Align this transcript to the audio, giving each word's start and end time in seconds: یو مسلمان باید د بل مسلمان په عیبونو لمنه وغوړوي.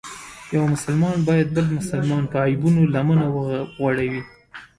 یو 0.55 0.63
مسلمان 0.73 1.15
باید 1.27 1.47
د 1.51 1.53
بل 1.55 1.67
مسلمان 1.79 2.23
په 2.31 2.37
عیبونو 2.47 2.81
لمنه 2.93 3.25
وغوړوي. 3.29 4.21